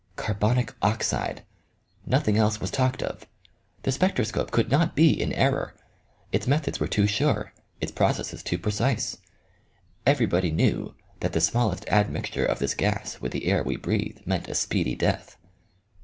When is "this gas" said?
12.57-13.21